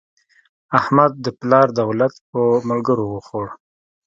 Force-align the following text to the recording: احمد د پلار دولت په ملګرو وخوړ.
احمد 0.79 1.11
د 1.25 1.27
پلار 1.39 1.67
دولت 1.81 2.13
په 2.29 2.39
ملګرو 2.69 3.05
وخوړ. 3.09 3.47